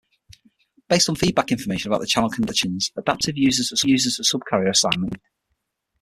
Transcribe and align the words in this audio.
Based 0.89 1.07
on 1.09 1.15
feedback 1.15 1.51
information 1.51 1.91
about 1.91 2.01
the 2.01 2.07
channel 2.07 2.31
conditions, 2.31 2.91
adaptive 2.97 3.37
user-to-subcarrier 3.37 4.69
assignment 4.71 5.11
can 5.11 5.11
be 5.11 5.15
achieved. 5.17 5.21